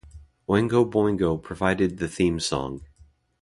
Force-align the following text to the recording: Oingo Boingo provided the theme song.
Oingo 0.49 0.83
Boingo 0.83 1.37
provided 1.39 1.99
the 1.99 2.07
theme 2.07 2.39
song. 2.39 2.81